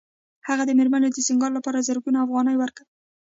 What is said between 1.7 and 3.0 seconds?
زرګونه افغانۍ ورکوي